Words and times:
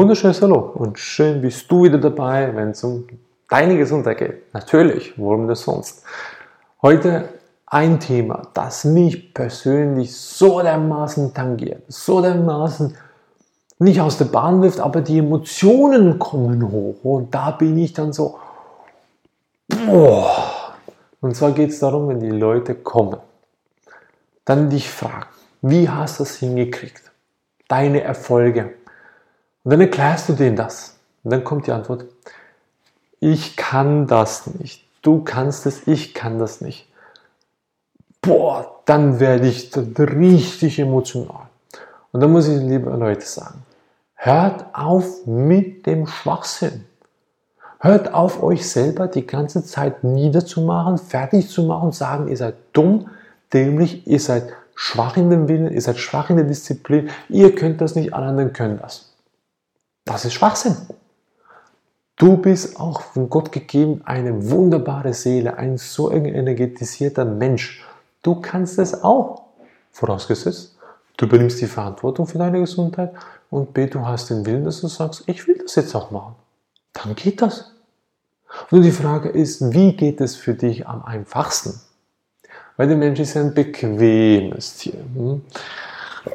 wunderschönes 0.00 0.40
Hallo 0.40 0.56
und 0.76 0.98
schön 0.98 1.42
bist 1.42 1.70
du 1.70 1.82
wieder 1.84 1.98
dabei, 1.98 2.56
wenn 2.56 2.70
es 2.70 2.82
um 2.82 3.06
deine 3.50 3.76
Gesundheit 3.76 4.16
geht. 4.16 4.54
Natürlich, 4.54 5.12
worum 5.18 5.46
das 5.46 5.60
sonst. 5.60 6.04
Heute 6.80 7.28
ein 7.66 8.00
Thema, 8.00 8.48
das 8.54 8.86
mich 8.86 9.34
persönlich 9.34 10.16
so 10.16 10.62
dermaßen 10.62 11.34
tangiert, 11.34 11.82
so 11.88 12.22
dermaßen 12.22 12.96
nicht 13.78 14.00
aus 14.00 14.16
der 14.16 14.24
Bahn 14.24 14.62
wirft, 14.62 14.80
aber 14.80 15.02
die 15.02 15.18
Emotionen 15.18 16.18
kommen 16.18 16.72
hoch 16.72 16.96
und 17.02 17.34
da 17.34 17.50
bin 17.50 17.76
ich 17.76 17.92
dann 17.92 18.14
so, 18.14 18.38
boah. 19.68 20.72
Und 21.20 21.36
zwar 21.36 21.52
geht 21.52 21.68
es 21.68 21.78
darum, 21.78 22.08
wenn 22.08 22.20
die 22.20 22.30
Leute 22.30 22.74
kommen, 22.74 23.18
dann 24.46 24.70
dich 24.70 24.88
fragen, 24.88 25.28
wie 25.60 25.90
hast 25.90 26.20
du 26.20 26.22
es 26.22 26.36
hingekriegt? 26.36 27.02
Deine 27.68 28.00
Erfolge, 28.00 28.79
und 29.64 29.70
dann 29.70 29.80
erklärst 29.80 30.28
du 30.28 30.32
denen 30.32 30.56
das. 30.56 30.96
Und 31.22 31.32
dann 31.32 31.44
kommt 31.44 31.66
die 31.66 31.72
Antwort, 31.72 32.06
ich 33.20 33.56
kann 33.56 34.06
das 34.06 34.46
nicht. 34.46 34.86
Du 35.02 35.22
kannst 35.22 35.66
es, 35.66 35.86
ich 35.86 36.14
kann 36.14 36.38
das 36.38 36.60
nicht. 36.60 36.88
Boah, 38.22 38.80
dann 38.86 39.20
werde 39.20 39.48
ich 39.48 39.70
richtig 39.76 40.78
emotional. 40.78 41.48
Und 42.12 42.20
dann 42.20 42.32
muss 42.32 42.48
ich, 42.48 42.60
liebe 42.60 42.90
Leute, 42.90 43.24
sagen, 43.24 43.62
hört 44.14 44.66
auf 44.74 45.26
mit 45.26 45.86
dem 45.86 46.06
Schwachsinn. 46.06 46.84
Hört 47.78 48.12
auf, 48.12 48.42
euch 48.42 48.68
selber 48.68 49.08
die 49.08 49.26
ganze 49.26 49.64
Zeit 49.64 50.04
niederzumachen, 50.04 50.98
fertig 50.98 51.48
zu 51.48 51.62
machen, 51.62 51.92
sagen, 51.92 52.28
ihr 52.28 52.36
seid 52.36 52.56
dumm, 52.74 53.08
dämlich, 53.54 54.06
ihr 54.06 54.20
seid 54.20 54.52
schwach 54.74 55.16
in 55.16 55.30
dem 55.30 55.48
Willen, 55.48 55.72
ihr 55.72 55.80
seid 55.80 55.96
schwach 55.96 56.28
in 56.28 56.36
der 56.36 56.44
Disziplin, 56.44 57.08
ihr 57.30 57.54
könnt 57.54 57.80
das 57.80 57.94
nicht, 57.94 58.12
alle 58.12 58.26
anderen 58.26 58.52
können 58.52 58.78
das. 58.80 59.09
Das 60.10 60.24
ist 60.24 60.32
Schwachsinn. 60.32 60.76
Du 62.16 62.36
bist 62.36 62.80
auch 62.80 63.00
von 63.00 63.30
Gott 63.30 63.52
gegeben 63.52 64.02
eine 64.04 64.50
wunderbare 64.50 65.14
Seele, 65.14 65.56
ein 65.56 65.78
so 65.78 66.10
energetisierter 66.10 67.24
Mensch. 67.24 67.86
Du 68.20 68.40
kannst 68.40 68.80
es 68.80 69.04
auch. 69.04 69.44
Vorausgesetzt, 69.92 70.76
du 71.16 71.26
übernimmst 71.26 71.60
die 71.60 71.68
Verantwortung 71.68 72.26
für 72.26 72.38
deine 72.38 72.58
Gesundheit 72.58 73.12
und 73.50 73.72
B, 73.72 73.86
du 73.86 74.04
hast 74.04 74.30
den 74.30 74.44
Willen, 74.46 74.64
dass 74.64 74.80
du 74.80 74.88
sagst, 74.88 75.22
ich 75.26 75.46
will 75.46 75.58
das 75.62 75.76
jetzt 75.76 75.94
auch 75.94 76.10
machen. 76.10 76.34
Dann 76.92 77.14
geht 77.14 77.40
das. 77.40 77.70
Nur 78.72 78.82
die 78.82 78.90
Frage 78.90 79.28
ist, 79.28 79.72
wie 79.72 79.92
geht 79.92 80.20
es 80.20 80.34
für 80.34 80.54
dich 80.54 80.88
am 80.88 81.04
einfachsten? 81.04 81.80
Weil 82.76 82.88
der 82.88 82.96
Mensch 82.96 83.20
ist 83.20 83.36
ein 83.36 83.54
bequemes 83.54 84.74
Tier. 84.74 85.04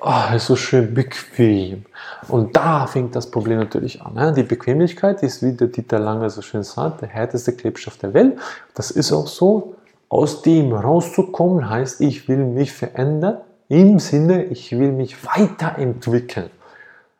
Oh, 0.01 0.35
ist 0.35 0.47
so 0.47 0.55
schön 0.55 0.93
bequem. 0.93 1.85
Und 2.27 2.55
da 2.55 2.87
fängt 2.87 3.15
das 3.15 3.29
Problem 3.29 3.59
natürlich 3.59 4.01
an. 4.01 4.15
Ne? 4.15 4.33
Die 4.33 4.43
Bequemlichkeit 4.43 5.21
ist, 5.21 5.43
wie 5.43 5.51
der 5.51 5.67
Dieter 5.67 5.99
Lange 5.99 6.29
so 6.29 6.41
schön 6.41 6.63
sagt, 6.63 7.01
der 7.01 7.09
härteste 7.09 7.53
Klebstoff 7.53 7.97
der 7.97 8.13
Welt. 8.13 8.37
Das 8.73 8.91
ist 8.91 9.11
auch 9.11 9.27
so. 9.27 9.75
Aus 10.09 10.41
dem 10.41 10.71
rauszukommen 10.71 11.69
heißt, 11.69 12.01
ich 12.01 12.27
will 12.27 12.45
mich 12.45 12.71
verändern 12.71 13.37
im 13.67 13.99
Sinne, 13.99 14.45
ich 14.45 14.71
will 14.71 14.91
mich 14.91 15.25
weiterentwickeln. 15.25 16.49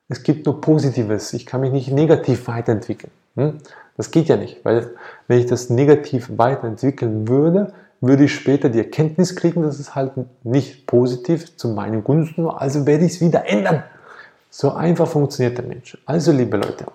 Es 0.07 0.23
gibt 0.23 0.45
nur 0.45 0.61
Positives. 0.61 1.33
Ich 1.33 1.45
kann 1.45 1.61
mich 1.61 1.71
nicht 1.71 1.91
negativ 1.91 2.47
weiterentwickeln. 2.47 3.11
Hm? 3.35 3.57
Das 3.97 4.11
geht 4.11 4.27
ja 4.27 4.37
nicht, 4.37 4.63
weil 4.63 4.91
wenn 5.27 5.39
ich 5.39 5.45
das 5.45 5.69
negativ 5.69 6.29
weiterentwickeln 6.37 7.27
würde, 7.27 7.73
würde 8.07 8.25
ich 8.25 8.35
später 8.35 8.69
die 8.69 8.79
Erkenntnis 8.79 9.35
kriegen, 9.35 9.61
dass 9.61 9.79
es 9.79 9.95
halt 9.95 10.13
nicht 10.43 10.87
positiv 10.87 11.57
zu 11.57 11.69
meinen 11.69 12.03
Gunsten 12.03 12.45
war, 12.45 12.61
also 12.61 12.85
werde 12.85 13.05
ich 13.05 13.13
es 13.13 13.21
wieder 13.21 13.47
ändern. 13.47 13.83
So 14.49 14.71
einfach 14.71 15.07
funktioniert 15.07 15.57
der 15.57 15.65
Mensch. 15.65 15.97
Also, 16.05 16.31
liebe 16.31 16.57
Leute, 16.57 16.85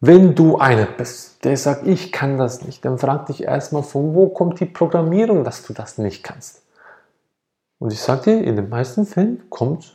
wenn 0.00 0.34
du 0.34 0.58
einer 0.58 0.86
bist, 0.86 1.44
der 1.44 1.56
sagt, 1.56 1.86
ich 1.86 2.12
kann 2.12 2.36
das 2.36 2.62
nicht, 2.62 2.84
dann 2.84 2.98
frag 2.98 3.26
dich 3.26 3.44
erstmal, 3.44 3.82
von 3.82 4.14
wo 4.14 4.28
kommt 4.28 4.60
die 4.60 4.66
Programmierung, 4.66 5.44
dass 5.44 5.64
du 5.64 5.72
das 5.72 5.98
nicht 5.98 6.22
kannst. 6.22 6.62
Und 7.78 7.92
ich 7.92 8.00
sage 8.00 8.22
dir, 8.22 8.44
in 8.44 8.56
den 8.56 8.68
meisten 8.68 9.06
Fällen 9.06 9.42
kommt 9.48 9.94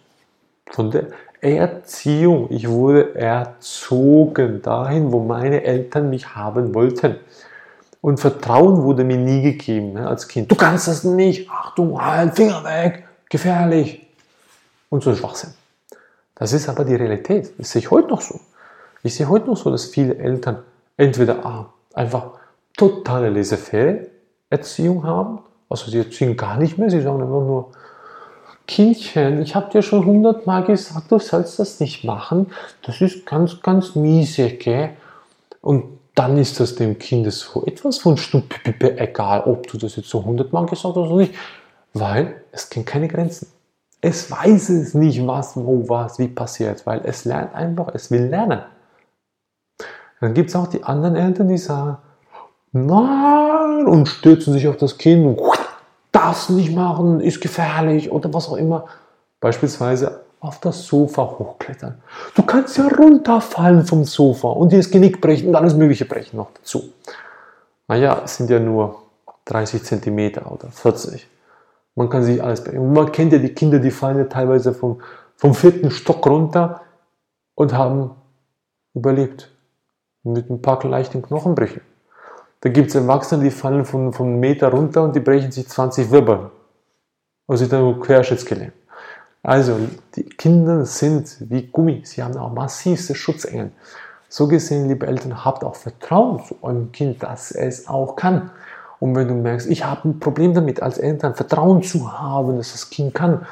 von 0.72 0.92
der 0.92 1.08
Erziehung. 1.40 2.48
Ich 2.50 2.68
wurde 2.68 3.16
erzogen 3.16 4.62
dahin, 4.62 5.12
wo 5.12 5.20
meine 5.20 5.64
Eltern 5.64 6.10
mich 6.10 6.36
haben 6.36 6.74
wollten. 6.74 7.18
Und 8.02 8.20
Vertrauen 8.20 8.84
wurde 8.84 9.04
mir 9.04 9.18
nie 9.18 9.42
gegeben 9.42 9.94
ne, 9.94 10.08
als 10.08 10.28
Kind. 10.28 10.52
Du 10.52 10.56
kannst 10.56 10.88
das 10.88 11.04
nicht. 11.04 11.50
Achtung, 11.50 12.00
halt, 12.00 12.36
Finger 12.36 12.64
weg. 12.64 13.06
Gefährlich. 13.30 14.08
Und 14.90 15.04
so 15.04 15.10
ein 15.10 15.16
Schwachsinn. 15.16 15.54
Das 16.36 16.54
ist 16.54 16.70
aber 16.70 16.86
die 16.86 16.96
Realität. 16.96 17.52
Das 17.58 17.72
sehe 17.72 17.82
ich 17.82 17.92
heute 17.92 18.10
noch 18.10 18.22
so. 18.22 18.40
Ich 19.04 19.16
sehe 19.16 19.28
heute 19.28 19.48
noch 19.48 19.58
so, 19.58 19.72
dass 19.72 19.86
viele 19.86 20.18
Eltern 20.18 20.64
entweder 20.96 21.46
ah, 21.46 21.74
einfach 21.94 22.32
totale 22.78 23.30
laissez 23.30 24.08
Erziehung 24.50 25.04
haben, 25.04 25.40
also 25.70 25.92
sie 25.92 25.98
erziehen 25.98 26.38
gar 26.38 26.58
nicht 26.58 26.78
mehr, 26.78 26.90
sie 26.90 27.02
sagen 27.02 27.22
einfach 27.22 27.42
nur, 27.42 27.72
Kindchen, 28.66 29.42
ich 29.42 29.56
habe 29.56 29.72
dir 29.72 29.82
schon 29.82 30.06
hundertmal 30.06 30.64
gesagt, 30.64 31.12
du 31.12 31.20
sollst 31.20 31.60
das 31.60 31.80
nicht 31.80 32.04
machen, 32.04 32.48
das 32.86 33.02
ist 33.02 33.26
ganz, 33.26 33.62
ganz 33.62 33.96
miese, 33.96 34.50
gell? 34.50 34.92
Und 35.62 35.97
dann 36.18 36.38
ist 36.40 36.60
das 36.60 36.76
dem 36.76 36.98
Kind 36.98 37.32
so 37.32 37.64
etwas 37.66 38.00
von 38.00 38.18
Stupipipe 38.18 38.98
egal, 38.98 39.44
ob 39.44 39.68
du 39.68 39.78
das 39.78 39.96
jetzt 39.98 40.10
so 40.10 40.26
hundertmal 40.26 40.66
gesagt 40.66 40.96
hast 40.96 40.98
oder 40.98 41.16
nicht, 41.16 41.36
weil 41.94 42.42
es 42.52 42.70
kennt 42.70 42.88
keine 42.88 43.08
Grenzen. 43.08 43.48
Es 44.02 44.32
weiß 44.32 44.70
es 44.70 44.96
nicht, 44.96 45.26
was, 45.28 45.56
wo, 45.56 45.88
was, 45.88 46.18
wie 46.18 46.28
passiert, 46.28 46.86
weil 46.88 47.02
es 47.04 47.26
lernt 47.26 47.54
einfach, 47.54 47.94
es 47.94 48.10
will 48.10 48.26
lernen. 48.26 48.64
Dann 50.20 50.34
gibt 50.34 50.50
es 50.50 50.56
auch 50.56 50.68
die 50.68 50.84
anderen 50.84 51.16
Eltern, 51.16 51.50
die 51.50 51.58
sagen, 51.60 51.98
nein, 52.72 53.86
und 53.86 54.08
stürzen 54.08 54.54
sich 54.54 54.68
auf 54.68 54.78
das 54.78 54.98
Kind 54.98 55.24
und 55.26 55.40
das 56.12 56.50
nicht 56.50 56.76
machen, 56.76 57.20
ist 57.20 57.42
gefährlich 57.42 58.12
oder 58.12 58.34
was 58.34 58.50
auch 58.50 58.58
immer. 58.58 58.86
Beispielsweise 59.40 60.22
auf 60.48 60.60
das 60.60 60.86
Sofa 60.86 61.24
hochklettern. 61.24 62.02
Du 62.36 62.44
kannst 62.44 62.78
ja 62.78 62.88
runterfallen 62.88 63.86
vom 63.86 64.06
Sofa 64.06 64.48
und 64.48 64.72
dir 64.72 64.78
das 64.78 64.90
Genick 64.90 65.22
brechen 65.22 65.50
und 65.50 65.56
alles 65.56 65.76
Mögliche 65.76 66.06
brechen 66.06 66.38
noch 66.38 66.52
dazu. 66.54 66.90
Naja, 67.88 68.22
es 68.24 68.38
sind 68.38 68.50
ja 68.50 68.60
nur 68.60 69.04
30 69.46 69.84
cm 69.84 70.46
oder 70.50 70.70
40. 70.72 71.28
Man 71.96 72.10
kann 72.10 72.24
sich 72.24 72.44
alles 72.44 72.64
brechen. 72.64 72.94
Man 72.94 73.12
kennt 73.12 73.34
ja 73.34 73.40
die 73.40 73.54
Kinder, 73.54 73.80
die 73.80 73.92
fallen 73.92 74.18
ja 74.18 74.24
teilweise 74.26 74.74
vom, 74.74 75.02
vom 75.36 75.54
vierten 75.54 75.92
Stock 75.92 76.26
runter 76.28 76.82
und 77.56 77.74
haben 77.74 78.12
überlebt. 78.94 79.52
Mit 80.24 80.50
ein 80.50 80.62
paar 80.62 80.84
leichten 80.86 81.22
Knochenbrüchen. 81.22 81.82
Da 82.62 82.70
gibt 82.70 82.90
es 82.90 82.96
Erwachsene, 82.96 83.44
die 83.44 83.52
fallen 83.52 83.86
von, 83.86 84.12
von 84.12 84.28
einem 84.28 84.40
Meter 84.40 84.70
runter 84.70 85.04
und 85.04 85.16
die 85.16 85.22
brechen 85.22 85.52
sich 85.52 85.68
20 85.70 86.12
Wirbeln. 86.12 86.50
Also 87.48 87.64
sind 87.64 87.72
dann 87.72 88.00
querschnittsgelähmt. 88.00 88.74
Also, 89.44 89.80
die 90.16 90.24
Kinder 90.24 90.86
sind 90.86 91.38
wie 91.40 91.68
Gummi, 91.68 92.02
sie 92.06 92.22
haben 92.22 92.36
auch 92.38 92.52
massivste 92.52 93.16
Schutzengel. 93.16 93.72
So 94.30 94.48
gesehen, 94.48 94.90
liebe 94.90 95.08
Eltern, 95.08 95.46
habt 95.46 95.64
auch 95.64 95.76
Vertrauen 95.76 96.44
zu 96.44 96.56
eurem 96.62 96.92
Kind, 96.92 97.24
dass 97.24 97.52
es 97.52 97.88
auch 97.88 98.16
kann. 98.16 98.52
Und 99.00 99.16
wenn 99.16 99.28
du 99.28 99.36
merkst, 99.36 99.70
ich 99.70 99.86
habe 99.86 100.10
ein 100.10 100.20
Problem 100.20 100.54
damit, 100.54 100.82
als 100.82 100.98
Eltern 100.98 101.36
Vertrauen 101.36 101.84
zu 101.84 102.12
haben, 102.20 102.58
dass 102.58 102.74
das 102.74 102.90
Kind 102.90 103.14
kann, 103.14 103.46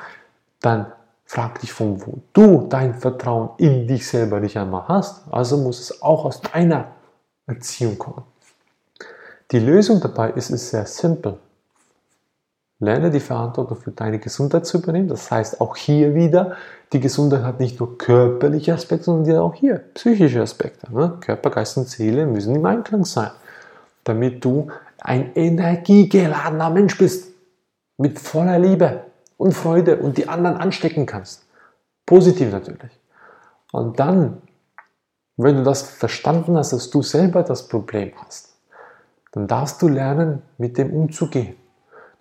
dann 0.59 0.87
frag 1.25 1.61
dich, 1.61 1.71
von 1.71 2.05
wo 2.05 2.19
du 2.33 2.67
dein 2.67 2.95
Vertrauen 2.95 3.49
in 3.57 3.87
dich 3.87 4.07
selber 4.07 4.39
nicht 4.39 4.57
einmal 4.57 4.87
hast. 4.87 5.23
Also 5.31 5.57
muss 5.57 5.79
es 5.79 6.01
auch 6.01 6.25
aus 6.25 6.41
deiner 6.41 6.87
Erziehung 7.47 7.97
kommen. 7.97 8.23
Die 9.51 9.59
Lösung 9.59 10.01
dabei 10.01 10.31
ist, 10.31 10.49
ist 10.49 10.71
sehr 10.71 10.85
simpel. 10.85 11.37
Lerne 12.79 13.09
die 13.09 13.21
Verantwortung 13.21 13.77
für 13.77 13.91
deine 13.91 14.19
Gesundheit 14.19 14.65
zu 14.65 14.79
übernehmen. 14.79 15.07
Das 15.07 15.31
heißt, 15.31 15.61
auch 15.61 15.77
hier 15.77 16.13
wieder, 16.13 16.57
die 16.91 16.99
Gesundheit 16.99 17.43
hat 17.43 17.59
nicht 17.59 17.79
nur 17.79 17.97
körperliche 17.97 18.73
Aspekte, 18.73 19.05
sondern 19.05 19.37
auch 19.37 19.53
hier 19.53 19.79
psychische 19.93 20.41
Aspekte. 20.41 20.93
Ne? 20.93 21.17
Körper, 21.21 21.49
Geist 21.51 21.77
und 21.77 21.87
Seele 21.87 22.25
müssen 22.25 22.55
im 22.55 22.65
Einklang 22.65 23.05
sein, 23.05 23.31
damit 24.03 24.43
du 24.43 24.67
ein 24.99 25.31
energiegeladener 25.35 26.69
Mensch 26.69 26.97
bist, 26.97 27.31
mit 27.97 28.19
voller 28.19 28.59
Liebe 28.59 29.05
und 29.37 29.53
Freude 29.53 29.97
und 29.97 30.17
die 30.17 30.27
anderen 30.27 30.57
anstecken 30.57 31.05
kannst. 31.05 31.45
Positiv 32.05 32.51
natürlich. 32.51 32.91
Und 33.71 33.99
dann, 33.99 34.41
wenn 35.37 35.55
du 35.55 35.63
das 35.63 35.81
verstanden 35.81 36.57
hast, 36.57 36.73
dass 36.73 36.89
du 36.89 37.01
selber 37.01 37.43
das 37.43 37.67
Problem 37.67 38.11
hast, 38.17 38.57
dann 39.31 39.47
darfst 39.47 39.81
du 39.81 39.87
lernen, 39.87 40.41
mit 40.57 40.77
dem 40.77 40.93
umzugehen. 40.93 41.55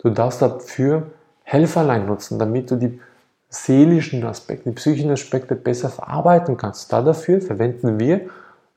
Du 0.04 0.10
darfst 0.10 0.42
dafür 0.42 1.04
Helferlein 1.44 2.04
nutzen, 2.06 2.38
damit 2.38 2.70
du 2.70 2.76
die 2.76 3.00
seelischen 3.48 4.22
Aspekte, 4.24 4.68
die 4.68 4.74
psychischen 4.74 5.10
Aspekte 5.10 5.54
besser 5.54 5.88
verarbeiten 5.88 6.58
kannst. 6.58 6.92
Da 6.92 7.00
dafür 7.00 7.40
verwenden 7.40 7.98
wir, 7.98 8.20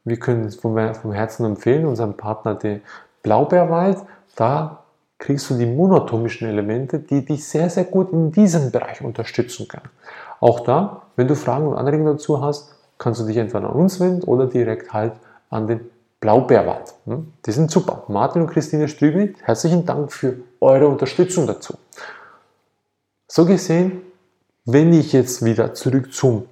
wir 0.06 0.18
können 0.18 0.45
es 0.45 0.56
vom, 0.56 0.77
Herzen 0.77 1.45
empfehlen, 1.45 1.85
unseren 1.85 2.15
Partner 2.15 2.56
den 2.56 2.81
Blaubeerwald. 3.24 3.97
Da 4.38 4.83
kriegst 5.18 5.50
du 5.50 5.56
die 5.56 5.65
monotomischen 5.65 6.47
Elemente, 6.47 7.00
die 7.00 7.25
dich 7.25 7.45
sehr, 7.45 7.69
sehr 7.69 7.83
gut 7.83 8.13
in 8.13 8.31
diesem 8.31 8.71
Bereich 8.71 9.01
unterstützen 9.01 9.68
können. 9.68 9.89
Auch 10.39 10.62
da, 10.62 11.01
wenn 11.18 11.27
du 11.27 11.35
Fragen 11.35 11.68
und 11.68 11.75
Anregungen 11.75 12.13
dazu 12.13 12.41
hast, 12.41 12.73
kannst 12.97 13.19
du 13.19 13.25
dich 13.25 13.35
entweder 13.35 13.69
an 13.69 13.75
uns 13.75 14.00
wenden 14.00 14.23
oder 14.23 14.47
direkt 14.47 14.94
halt 14.94 15.12
an 15.50 15.68
den 15.68 15.81
Blaubeerwald. 16.19 16.94
Hm? 17.06 17.34
Die 17.46 17.52
sind 17.52 17.69
super. 17.72 18.04
Martin 18.08 18.42
und 18.42 18.50
Christine 18.50 18.88
Strübel, 18.88 19.36
herzlichen 19.44 19.86
Dank 19.86 20.12
für 20.12 20.38
eure 20.60 20.88
Unterstützung 20.88 21.46
dazu. 21.46 21.75
So 23.28 23.46
gesehen, 23.46 24.02
wenn 24.66 24.94
ich 24.94 25.14
jetzt 25.14 25.46
wieder 25.46 25.74
zurück 25.74 26.14
zum 26.14 26.46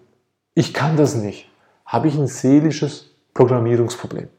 Ich 0.54 0.74
kann 0.74 0.98
das 0.98 1.16
nicht, 1.16 1.50
habe 1.86 2.08
ich 2.08 2.16
ein 2.16 2.28
seelisches 2.28 3.10
Programmierungsproblem. 3.34 4.30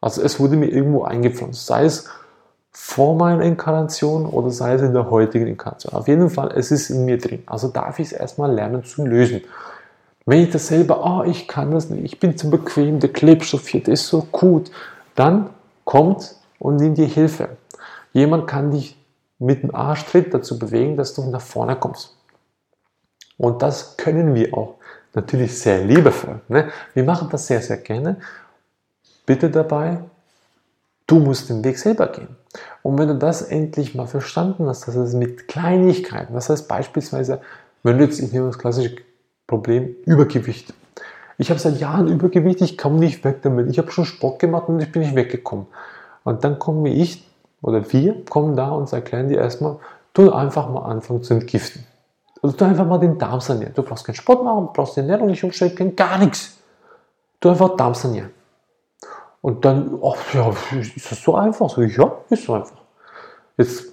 Also 0.00 0.22
es 0.22 0.38
wurde 0.38 0.56
mir 0.56 0.68
irgendwo 0.68 1.02
eingepflanzt, 1.02 1.66
sei 1.66 1.84
es 1.84 2.08
vor 2.70 3.16
meiner 3.16 3.42
Inkarnation 3.42 4.26
oder 4.26 4.50
sei 4.50 4.74
es 4.74 4.82
in 4.82 4.92
der 4.92 5.10
heutigen 5.10 5.48
Inkarnation. 5.48 5.94
Auf 5.94 6.06
jeden 6.06 6.30
Fall, 6.30 6.52
es 6.54 6.70
ist 6.70 6.90
in 6.90 7.04
mir 7.04 7.18
drin. 7.18 7.42
Also 7.46 7.68
darf 7.68 7.98
ich 7.98 8.08
es 8.08 8.12
erstmal 8.12 8.52
lernen 8.52 8.84
zu 8.84 9.04
lösen. 9.04 9.40
Wenn 10.28 10.42
ich 10.42 10.50
das 10.50 10.66
selber, 10.66 11.06
oh, 11.06 11.24
ich 11.24 11.48
kann 11.48 11.70
das 11.70 11.88
nicht, 11.88 12.04
ich 12.04 12.20
bin 12.20 12.36
zu 12.36 12.50
bequem, 12.50 13.00
der 13.00 13.10
Klebstoff 13.10 13.72
ist 13.72 14.08
so 14.08 14.28
gut, 14.30 14.70
dann 15.14 15.48
kommt 15.86 16.34
und 16.58 16.76
nimm 16.76 16.94
dir 16.94 17.06
Hilfe. 17.06 17.56
Jemand 18.12 18.46
kann 18.46 18.70
dich 18.70 19.02
mit 19.38 19.62
dem 19.62 19.74
Arschtritt 19.74 20.34
dazu 20.34 20.58
bewegen, 20.58 20.98
dass 20.98 21.14
du 21.14 21.24
nach 21.30 21.40
vorne 21.40 21.76
kommst. 21.76 22.14
Und 23.38 23.62
das 23.62 23.96
können 23.96 24.34
wir 24.34 24.52
auch. 24.52 24.74
Natürlich 25.14 25.58
sehr 25.58 25.82
liebevoll. 25.82 26.42
Ne? 26.48 26.68
Wir 26.92 27.04
machen 27.04 27.30
das 27.30 27.46
sehr, 27.46 27.62
sehr 27.62 27.78
gerne. 27.78 28.18
Bitte 29.24 29.48
dabei, 29.48 29.96
du 31.06 31.20
musst 31.20 31.48
den 31.48 31.64
Weg 31.64 31.78
selber 31.78 32.08
gehen. 32.08 32.36
Und 32.82 32.98
wenn 32.98 33.08
du 33.08 33.16
das 33.16 33.40
endlich 33.40 33.94
mal 33.94 34.06
verstanden 34.06 34.66
hast, 34.66 34.86
dass 34.88 34.94
es 34.94 35.14
mit 35.14 35.48
Kleinigkeiten, 35.48 36.34
das 36.34 36.50
heißt 36.50 36.68
beispielsweise, 36.68 37.40
wenn 37.82 37.96
du 37.96 38.04
jetzt, 38.04 38.20
ich 38.20 38.30
nehme 38.30 38.48
das 38.48 38.58
klassische 38.58 39.07
Problem 39.48 39.96
Übergewicht. 40.04 40.72
Ich 41.38 41.50
habe 41.50 41.58
seit 41.58 41.80
Jahren 41.80 42.06
Übergewicht, 42.06 42.60
ich 42.60 42.78
komme 42.78 42.98
nicht 42.98 43.24
weg 43.24 43.42
damit. 43.42 43.68
Ich 43.70 43.78
habe 43.78 43.90
schon 43.90 44.04
Sport 44.04 44.38
gemacht 44.38 44.68
und 44.68 44.80
ich 44.80 44.92
bin 44.92 45.02
nicht 45.02 45.16
weggekommen. 45.16 45.66
Und 46.22 46.44
dann 46.44 46.60
kommen 46.60 46.86
ich 46.86 47.28
oder 47.62 47.92
wir 47.92 48.24
kommen 48.26 48.54
da 48.54 48.68
und 48.70 48.92
erklären 48.92 49.28
dir 49.28 49.38
erstmal, 49.38 49.76
du 50.14 50.30
einfach 50.32 50.68
mal 50.68 50.82
anfangen 50.82 51.22
zu 51.22 51.34
entgiften. 51.34 51.84
Also 52.42 52.56
du 52.56 52.64
einfach 52.64 52.86
mal 52.86 52.98
den 52.98 53.18
Darm 53.18 53.40
sanieren. 53.40 53.72
Du 53.74 53.82
brauchst 53.82 54.04
keinen 54.04 54.14
Sport 54.14 54.44
machen, 54.44 54.66
du 54.66 54.72
brauchst 54.72 54.96
die 54.96 55.00
Ernährung 55.00 55.26
nicht 55.26 55.42
umstellen, 55.42 55.96
gar 55.96 56.18
nichts. 56.18 56.58
Du 57.40 57.48
einfach 57.48 57.76
Darm 57.76 57.94
sanieren. 57.94 58.30
Und 59.40 59.64
dann, 59.64 59.98
ach 60.04 60.34
ja, 60.34 60.52
ist 60.78 61.10
das 61.10 61.22
so 61.22 61.34
einfach? 61.34 61.70
So, 61.70 61.82
ja, 61.82 62.12
ist 62.28 62.44
so 62.44 62.54
einfach. 62.54 62.76
Jetzt 63.56 63.86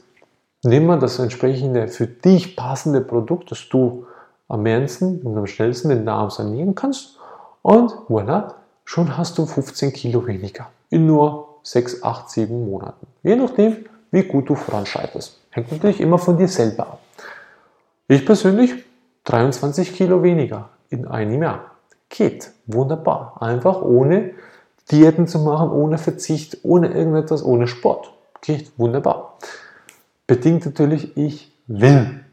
nehmen 0.63 0.87
wir 0.87 0.97
das 0.97 1.17
entsprechende 1.19 1.87
für 1.87 2.07
dich 2.07 2.55
passende 2.55 3.01
Produkt, 3.01 3.51
das 3.51 3.69
du 3.69 4.05
am 4.47 4.63
mehrsten 4.63 5.21
und 5.21 5.37
am 5.37 5.47
schnellsten 5.47 5.89
den 5.89 6.05
Darm 6.05 6.29
sanieren 6.29 6.75
kannst. 6.75 7.17
Und 7.61 7.91
voilà, 8.09 8.53
schon 8.83 9.17
hast 9.17 9.37
du 9.37 9.45
15 9.45 9.93
Kilo 9.93 10.25
weniger 10.27 10.67
in 10.89 11.07
nur 11.07 11.59
6, 11.63 12.03
8, 12.03 12.29
7 12.29 12.69
Monaten. 12.69 13.07
Je 13.23 13.35
nachdem, 13.35 13.85
wie 14.11 14.23
gut 14.23 14.49
du 14.49 14.55
voranschreitest. 14.55 15.39
Hängt 15.49 15.71
natürlich 15.71 15.99
immer 15.99 16.19
von 16.19 16.37
dir 16.37 16.47
selber 16.47 16.83
ab. 16.83 16.99
Ich 18.07 18.25
persönlich 18.25 18.85
23 19.23 19.95
Kilo 19.95 20.21
weniger 20.21 20.69
in 20.89 21.07
einem 21.07 21.41
Jahr. 21.41 21.71
Geht 22.09 22.51
wunderbar. 22.67 23.41
Einfach 23.41 23.81
ohne 23.81 24.31
Diäten 24.91 25.27
zu 25.27 25.39
machen, 25.39 25.71
ohne 25.71 25.97
Verzicht, 25.97 26.59
ohne 26.63 26.93
irgendetwas, 26.93 27.43
ohne 27.43 27.67
Sport. 27.67 28.13
Geht 28.41 28.77
wunderbar. 28.77 29.39
Bedingt 30.27 30.65
natürlich, 30.65 31.17
ich 31.17 31.51
will. 31.65 32.23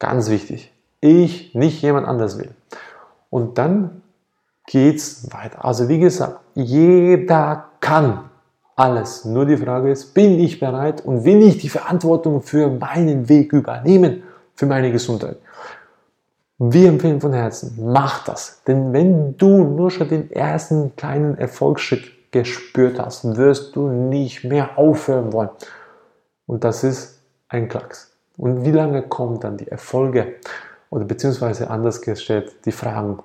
Ganz 0.00 0.28
wichtig 0.28 0.72
ich, 1.02 1.54
nicht 1.54 1.82
jemand 1.82 2.08
anders 2.08 2.38
will. 2.38 2.52
Und 3.28 3.58
dann 3.58 4.02
geht's 4.66 5.30
weiter. 5.32 5.64
Also 5.64 5.88
wie 5.88 5.98
gesagt, 5.98 6.40
jeder 6.54 7.66
kann 7.80 8.30
alles. 8.76 9.24
Nur 9.24 9.44
die 9.44 9.56
Frage 9.56 9.90
ist, 9.90 10.14
bin 10.14 10.38
ich 10.38 10.58
bereit 10.58 11.04
und 11.04 11.24
will 11.24 11.42
ich 11.42 11.58
die 11.58 11.68
Verantwortung 11.68 12.40
für 12.40 12.68
meinen 12.68 13.28
Weg 13.28 13.52
übernehmen, 13.52 14.22
für 14.54 14.66
meine 14.66 14.90
Gesundheit? 14.90 15.36
Wir 16.58 16.88
empfehlen 16.88 17.20
von 17.20 17.32
Herzen, 17.32 17.76
mach 17.82 18.24
das. 18.24 18.62
Denn 18.66 18.92
wenn 18.92 19.36
du 19.36 19.64
nur 19.64 19.90
schon 19.90 20.08
den 20.08 20.30
ersten 20.30 20.94
kleinen 20.94 21.36
Erfolgsschritt 21.36 22.30
gespürt 22.30 22.98
hast, 23.00 23.36
wirst 23.36 23.74
du 23.74 23.88
nicht 23.88 24.44
mehr 24.44 24.78
aufhören 24.78 25.32
wollen. 25.32 25.50
Und 26.46 26.64
das 26.64 26.84
ist 26.84 27.20
ein 27.48 27.68
Klacks. 27.68 28.12
Und 28.36 28.64
wie 28.64 28.70
lange 28.70 29.02
kommen 29.02 29.40
dann 29.40 29.56
die 29.56 29.68
Erfolge? 29.68 30.34
Oder 30.92 31.06
beziehungsweise 31.06 31.70
anders 31.70 32.02
gestellt, 32.02 32.52
die 32.66 32.70
Fragen. 32.70 33.18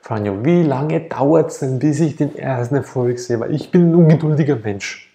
Fragen 0.00 0.24
ja, 0.24 0.44
wie 0.44 0.62
lange 0.62 1.02
dauert 1.02 1.50
es 1.50 1.58
denn, 1.58 1.78
bis 1.78 2.00
ich 2.00 2.16
den 2.16 2.34
ersten 2.34 2.76
Erfolg 2.76 3.18
sehe? 3.18 3.38
Weil 3.38 3.54
ich 3.54 3.70
bin 3.70 3.90
ein 3.90 3.94
ungeduldiger 3.94 4.56
Mensch. 4.56 5.12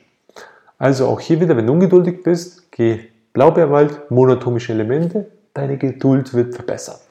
Also 0.78 1.08
auch 1.08 1.20
hier 1.20 1.42
wieder, 1.42 1.58
wenn 1.58 1.66
du 1.66 1.74
ungeduldig 1.74 2.22
bist, 2.22 2.72
geh 2.72 3.08
Blaubeerwald, 3.34 4.12
monatomische 4.12 4.74
Elemente, 4.74 5.32
deine 5.54 5.78
Geduld 5.78 6.32
wird 6.36 6.54
verbessert. 6.54 7.02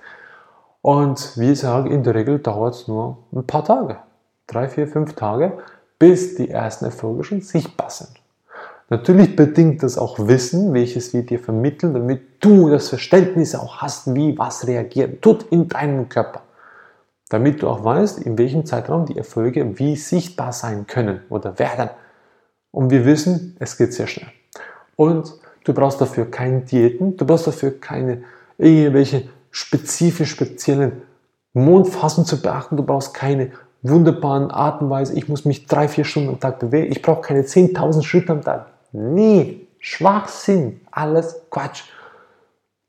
Und 0.80 1.36
wie 1.36 1.50
ich 1.52 1.58
sage, 1.58 1.90
in 1.90 2.04
der 2.04 2.14
Regel 2.14 2.38
dauert 2.38 2.74
es 2.74 2.86
nur 2.86 3.18
ein 3.32 3.46
paar 3.46 3.64
Tage. 3.64 3.96
Drei, 4.46 4.68
vier, 4.68 4.86
fünf 4.86 5.14
Tage, 5.14 5.58
bis 5.98 6.36
die 6.36 6.50
ersten 6.50 6.84
Erfolge 6.84 7.24
schon 7.24 7.40
sichtbar 7.40 7.90
sind. 7.90 8.19
Natürlich 8.92 9.36
bedingt 9.36 9.84
das 9.84 9.96
auch 9.96 10.18
Wissen, 10.18 10.74
welches 10.74 11.14
wir 11.14 11.22
dir 11.22 11.38
vermitteln, 11.38 11.94
damit 11.94 12.44
du 12.44 12.68
das 12.68 12.88
Verständnis 12.88 13.54
auch 13.54 13.76
hast, 13.76 14.16
wie 14.16 14.36
was 14.36 14.66
reagiert 14.66 15.22
tut 15.22 15.44
in 15.52 15.68
deinem 15.68 16.08
Körper. 16.08 16.42
Damit 17.28 17.62
du 17.62 17.68
auch 17.68 17.84
weißt, 17.84 18.18
in 18.18 18.36
welchem 18.36 18.66
Zeitraum 18.66 19.06
die 19.06 19.16
Erfolge 19.16 19.78
wie 19.78 19.94
sichtbar 19.94 20.52
sein 20.52 20.88
können 20.88 21.20
oder 21.28 21.60
werden. 21.60 21.90
Und 22.72 22.90
wir 22.90 23.04
wissen, 23.04 23.56
es 23.60 23.78
geht 23.78 23.94
sehr 23.94 24.08
schnell. 24.08 24.32
Und 24.96 25.34
du 25.62 25.72
brauchst 25.72 26.00
dafür 26.00 26.28
keine 26.28 26.62
Diäten, 26.62 27.16
du 27.16 27.24
brauchst 27.24 27.46
dafür 27.46 27.80
keine 27.80 28.24
irgendwelche 28.58 29.28
spezifisch 29.52 30.32
speziellen 30.32 31.02
Mondphasen 31.52 32.24
zu 32.24 32.42
beachten, 32.42 32.76
du 32.76 32.82
brauchst 32.82 33.14
keine 33.14 33.52
wunderbaren 33.82 34.50
Art 34.50 34.82
und 34.82 34.90
Weise, 34.90 35.16
ich 35.16 35.28
muss 35.28 35.44
mich 35.44 35.66
drei, 35.66 35.86
vier 35.86 36.04
Stunden 36.04 36.30
am 36.30 36.40
Tag 36.40 36.58
bewegen, 36.58 36.90
ich 36.90 37.02
brauche 37.02 37.20
keine 37.20 37.42
10.000 37.42 38.02
Schritte 38.02 38.32
am 38.32 38.42
Tag. 38.42 38.66
Nie. 38.92 39.66
Schwachsinn. 39.80 40.82
Alles 40.90 41.40
Quatsch. 41.50 41.84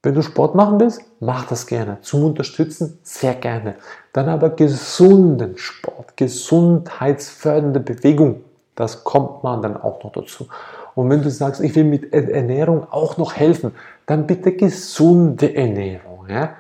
Wenn 0.04 0.16
du 0.16 0.22
Sport 0.22 0.56
machen 0.56 0.80
willst, 0.80 1.02
mach 1.20 1.46
das 1.48 1.68
gerne. 1.68 2.00
Zum 2.02 2.24
Unterstützen 2.26 3.00
sehr 3.04 3.36
gerne. 3.36 3.76
Dann 4.14 4.30
aber 4.30 4.50
gesunden 4.50 5.58
Sport, 5.58 6.18
gesundheitsfördernde 6.18 7.80
Bewegung. 7.80 8.44
Das 8.76 9.04
kommt 9.04 9.44
man 9.44 9.62
dann 9.62 9.78
auch 9.78 10.04
noch 10.04 10.12
dazu. 10.12 10.48
Und 10.96 11.10
wenn 11.10 11.22
du 11.22 11.30
sagst, 11.30 11.62
ich 11.62 11.76
will 11.76 11.84
mit 11.84 12.12
Ernährung 12.14 12.88
auch 12.92 13.18
noch 13.18 13.36
helfen, 13.36 13.74
dann 14.06 14.28
bitte 14.28 14.54
gesunde 14.54 15.56
Ernährung. 15.56 16.28
Ja? 16.28 16.56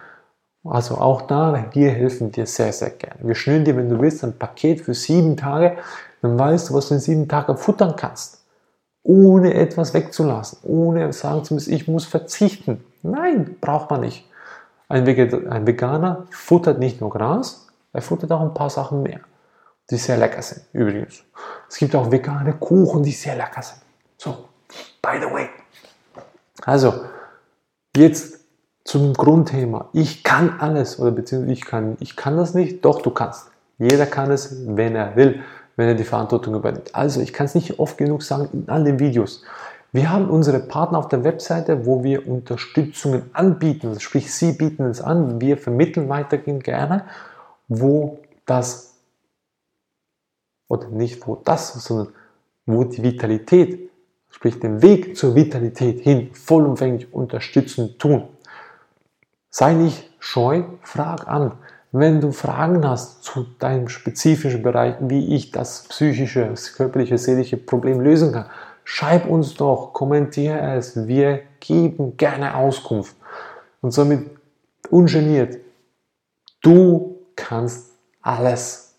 Also 0.63 0.95
auch 0.95 1.23
da, 1.23 1.65
wir 1.73 1.89
helfen 1.89 2.31
dir 2.31 2.45
sehr, 2.45 2.71
sehr 2.71 2.91
gerne. 2.91 3.19
Wir 3.21 3.35
schnüren 3.35 3.65
dir, 3.65 3.75
wenn 3.75 3.89
du 3.89 3.99
willst, 3.99 4.23
ein 4.23 4.37
Paket 4.37 4.81
für 4.81 4.93
sieben 4.93 5.35
Tage. 5.35 5.77
Dann 6.21 6.37
weißt 6.37 6.69
du, 6.69 6.75
was 6.75 6.89
du 6.89 6.93
in 6.93 6.99
sieben 6.99 7.27
Tagen 7.27 7.57
futtern 7.57 7.95
kannst 7.95 8.40
ohne 9.03 9.53
etwas 9.53 9.93
wegzulassen, 9.93 10.59
ohne 10.63 11.11
sagen 11.13 11.43
zu 11.43 11.53
müssen, 11.53 11.73
ich 11.73 11.87
muss 11.87 12.05
verzichten. 12.05 12.83
Nein, 13.01 13.57
braucht 13.59 13.89
man 13.89 14.01
nicht. 14.01 14.27
Ein, 14.87 15.05
Veganer 15.05 16.27
futtert 16.31 16.79
nicht 16.79 16.99
nur 17.01 17.09
Gras, 17.09 17.67
er 17.93 18.01
futtert 18.01 18.31
auch 18.31 18.41
ein 18.41 18.53
paar 18.53 18.69
Sachen 18.69 19.03
mehr, 19.03 19.21
die 19.89 19.95
sehr 19.95 20.17
lecker 20.17 20.41
sind, 20.41 20.65
übrigens. 20.73 21.23
Es 21.69 21.77
gibt 21.77 21.95
auch 21.95 22.11
vegane 22.11 22.53
Kuchen, 22.53 23.01
die 23.01 23.11
sehr 23.11 23.35
lecker 23.35 23.61
sind. 23.61 23.81
So, 24.17 24.49
by 25.01 25.17
the 25.19 25.33
way. 25.33 25.49
Also, 26.65 27.05
jetzt 27.95 28.41
zum 28.83 29.13
Grundthema. 29.13 29.89
Ich 29.93 30.23
kann 30.23 30.59
alles, 30.59 30.99
oder 30.99 31.11
beziehungsweise 31.11 31.53
ich 31.53 31.65
kann, 31.65 31.97
ich 31.99 32.15
kann 32.15 32.35
das 32.35 32.53
nicht, 32.53 32.83
doch 32.83 33.01
du 33.01 33.11
kannst. 33.11 33.49
Jeder 33.77 34.05
kann 34.05 34.29
es, 34.29 34.55
wenn 34.67 34.95
er 34.95 35.15
will 35.15 35.41
wenn 35.75 35.87
er 35.87 35.95
die 35.95 36.03
Verantwortung 36.03 36.55
übernimmt. 36.55 36.93
Also 36.93 37.21
ich 37.21 37.33
kann 37.33 37.45
es 37.45 37.55
nicht 37.55 37.79
oft 37.79 37.97
genug 37.97 38.23
sagen 38.23 38.49
in 38.53 38.69
all 38.69 38.83
den 38.83 38.99
Videos. 38.99 39.43
Wir 39.93 40.09
haben 40.09 40.29
unsere 40.29 40.59
Partner 40.59 40.99
auf 40.99 41.09
der 41.09 41.23
Webseite, 41.23 41.85
wo 41.85 42.03
wir 42.03 42.27
Unterstützungen 42.27 43.29
anbieten, 43.33 43.87
also 43.87 43.99
sprich 43.99 44.33
Sie 44.33 44.53
bieten 44.53 44.85
es 44.85 45.01
an, 45.01 45.41
wir 45.41 45.57
vermitteln 45.57 46.07
weitergehend 46.07 46.63
gerne, 46.63 47.05
wo 47.67 48.19
das, 48.45 48.95
oder 50.69 50.87
nicht 50.87 51.27
wo 51.27 51.35
das, 51.35 51.73
sondern 51.73 52.13
wo 52.65 52.85
die 52.85 53.03
Vitalität, 53.03 53.89
sprich 54.29 54.59
den 54.59 54.81
Weg 54.81 55.17
zur 55.17 55.35
Vitalität 55.35 55.99
hin 55.99 56.33
vollumfänglich 56.33 57.13
unterstützen 57.13 57.97
tun. 57.97 58.29
Sei 59.49 59.73
nicht 59.73 60.09
scheu, 60.19 60.63
frag 60.81 61.27
an. 61.27 61.51
Wenn 61.91 62.21
du 62.21 62.31
Fragen 62.31 62.87
hast 62.87 63.23
zu 63.23 63.45
deinem 63.59 63.89
spezifischen 63.89 64.61
Bereich, 64.63 64.95
wie 65.01 65.35
ich 65.35 65.51
das 65.51 65.83
psychische, 65.89 66.47
das 66.47 66.73
körperliche, 66.73 67.17
seelische 67.17 67.57
Problem 67.57 67.99
lösen 67.99 68.31
kann, 68.31 68.45
schreib 68.85 69.27
uns 69.27 69.55
doch, 69.55 69.91
kommentiere 69.91 70.75
es. 70.75 71.07
Wir 71.07 71.41
geben 71.59 72.15
gerne 72.15 72.55
Auskunft. 72.55 73.15
Und 73.81 73.91
somit 73.91 74.29
ungeniert. 74.89 75.57
Du 76.61 77.17
kannst 77.35 77.91
alles. 78.21 78.95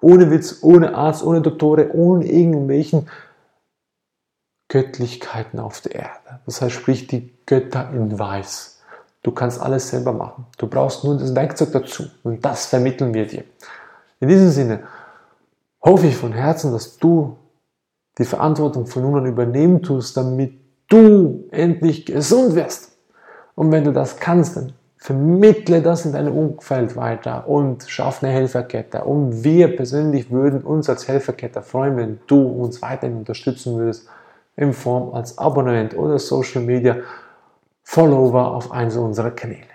Ohne 0.00 0.30
Witz, 0.30 0.58
ohne 0.60 0.94
Arzt, 0.94 1.24
ohne 1.24 1.40
Doktore, 1.40 1.94
ohne 1.94 2.26
irgendwelchen 2.26 3.08
Göttlichkeiten 4.68 5.58
auf 5.60 5.80
der 5.80 5.94
Erde. 5.94 6.40
Das 6.44 6.60
heißt, 6.60 6.74
sprich 6.74 7.06
die 7.06 7.32
Götter 7.46 7.90
in 7.94 8.18
Weiß. 8.18 8.73
Du 9.24 9.32
kannst 9.32 9.58
alles 9.60 9.88
selber 9.88 10.12
machen. 10.12 10.46
Du 10.58 10.66
brauchst 10.66 11.02
nur 11.02 11.16
das 11.16 11.34
Werkzeug 11.34 11.72
dazu 11.72 12.04
und 12.24 12.44
das 12.44 12.66
vermitteln 12.66 13.14
wir 13.14 13.26
dir. 13.26 13.44
In 14.20 14.28
diesem 14.28 14.50
Sinne 14.50 14.80
hoffe 15.82 16.06
ich 16.06 16.16
von 16.16 16.32
Herzen, 16.32 16.72
dass 16.72 16.98
du 16.98 17.38
die 18.18 18.26
Verantwortung 18.26 18.86
von 18.86 19.02
nun 19.02 19.16
an 19.16 19.26
übernehmen 19.26 19.82
tust, 19.82 20.14
damit 20.18 20.52
du 20.88 21.48
endlich 21.50 22.04
gesund 22.04 22.54
wirst. 22.54 22.92
Und 23.54 23.72
wenn 23.72 23.84
du 23.84 23.92
das 23.92 24.18
kannst, 24.18 24.58
dann 24.58 24.74
vermittle 24.98 25.80
das 25.80 26.04
in 26.04 26.12
deinem 26.12 26.36
Umfeld 26.36 26.94
weiter 26.94 27.48
und 27.48 27.84
schaff 27.88 28.22
eine 28.22 28.30
Helferkette. 28.30 29.04
Und 29.04 29.42
wir 29.42 29.74
persönlich 29.74 30.30
würden 30.30 30.60
uns 30.60 30.90
als 30.90 31.08
Helferkette 31.08 31.62
freuen, 31.62 31.96
wenn 31.96 32.20
du 32.26 32.42
uns 32.42 32.82
weiterhin 32.82 33.16
unterstützen 33.16 33.78
würdest 33.78 34.06
in 34.56 34.74
Form 34.74 35.14
als 35.14 35.38
Abonnent 35.38 35.96
oder 35.96 36.18
Social 36.18 36.62
Media 36.62 36.96
Follower 37.84 38.52
auf 38.54 38.72
einen 38.72 38.90
unserer 38.98 39.30
Kanäle. 39.30 39.68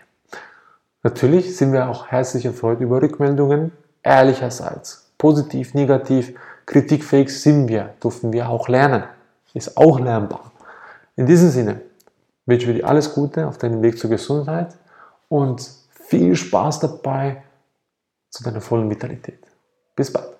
Natürlich 1.04 1.56
sind 1.56 1.72
wir 1.72 1.88
auch 1.88 2.08
herzlich 2.08 2.46
erfreut 2.46 2.82
über 2.82 3.02
Rückmeldungen, 3.02 3.72
ehrlicherseits. 4.04 5.12
Positiv, 5.18 5.74
negativ, 5.74 6.34
kritikfähig 6.66 7.30
sind 7.30 7.70
wir, 7.70 7.94
dürfen 8.04 8.34
wir 8.34 8.50
auch 8.50 8.68
lernen. 8.68 9.04
Ist 9.54 9.78
auch 9.78 10.00
lernbar. 10.00 10.52
In 11.16 11.26
diesem 11.26 11.50
Sinne 11.50 11.82
wünsche 12.46 12.72
ich 12.72 12.78
dir 12.78 12.88
alles 12.88 13.14
Gute 13.14 13.48
auf 13.48 13.58
deinem 13.58 13.82
Weg 13.82 13.98
zur 13.98 14.10
Gesundheit 14.10 14.76
und 15.30 15.70
viel 15.92 16.36
Spaß 16.36 16.80
dabei 16.80 17.44
zu 18.30 18.44
deiner 18.44 18.62
vollen 18.62 18.90
Vitalität. 18.90 19.40
Bis 19.96 20.12
bald. 20.12 20.39